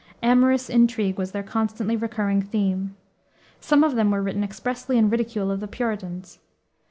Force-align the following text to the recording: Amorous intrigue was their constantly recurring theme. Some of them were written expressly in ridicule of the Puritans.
Amorous 0.23 0.67
intrigue 0.67 1.19
was 1.19 1.31
their 1.31 1.43
constantly 1.43 1.95
recurring 1.95 2.41
theme. 2.41 2.95
Some 3.59 3.83
of 3.83 3.93
them 3.95 4.09
were 4.09 4.23
written 4.23 4.43
expressly 4.43 4.97
in 4.97 5.11
ridicule 5.11 5.51
of 5.51 5.59
the 5.59 5.67
Puritans. 5.67 6.39